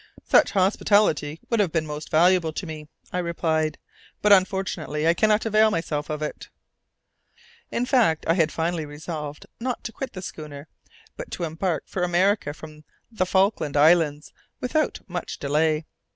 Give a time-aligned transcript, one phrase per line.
[0.27, 3.77] "Such hospitality would have been most valuable to me," I replied,
[4.23, 6.49] "but unfortunately I cannot avail myself of it."
[7.69, 10.67] In fact, I had finally resolved not to quit the schooner,
[11.17, 15.85] but to embark for America from the Falkland Isles without much delay.